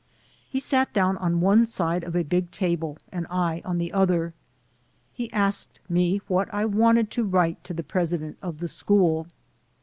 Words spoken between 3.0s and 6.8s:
and I on the other. He asked me what I